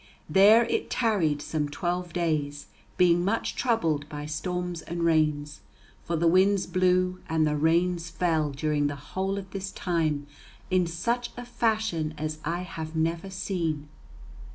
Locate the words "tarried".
0.89-1.43